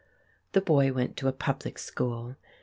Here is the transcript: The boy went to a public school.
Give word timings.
The 0.53 0.61
boy 0.61 0.91
went 0.91 1.15
to 1.17 1.27
a 1.27 1.31
public 1.31 1.77
school. 1.77 2.35